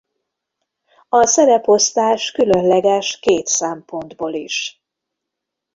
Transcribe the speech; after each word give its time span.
A 1.09 1.25
szereposztás 1.25 2.31
különleges 2.31 3.19
két 3.19 3.47
szempontból 3.47 4.33
is. 4.33 4.83